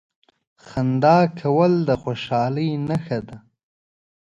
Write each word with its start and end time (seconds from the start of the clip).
•خندا 0.65 1.17
کول 1.39 1.73
د 1.87 1.89
خوشالۍ 2.01 2.69
نښه 2.87 3.19
ده. 3.27 3.37